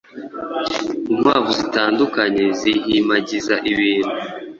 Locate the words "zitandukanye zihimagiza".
1.59-3.55